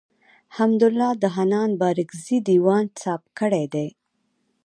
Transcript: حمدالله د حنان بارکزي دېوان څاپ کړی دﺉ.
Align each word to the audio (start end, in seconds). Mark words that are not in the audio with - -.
حمدالله 0.55 1.11
د 1.23 1.25
حنان 1.35 1.71
بارکزي 1.81 2.37
دېوان 2.47 2.85
څاپ 3.01 3.21
کړی 3.39 3.65
دﺉ. 3.73 3.89